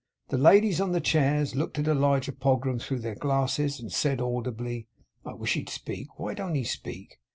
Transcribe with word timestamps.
The 0.29 0.37
ladies 0.39 0.81
on 0.81 0.93
the 0.93 0.99
chairs 0.99 1.55
looked 1.55 1.77
at 1.77 1.87
Elijah 1.87 2.31
Pogram 2.31 2.79
through 2.79 3.01
their 3.01 3.13
glasses, 3.13 3.79
and 3.79 3.91
said 3.91 4.19
audibly, 4.19 4.87
'I 5.27 5.33
wish 5.35 5.53
he'd 5.53 5.69
speak. 5.69 6.17
Why 6.17 6.33
don't 6.33 6.55
he 6.55 6.63
speak? 6.63 7.19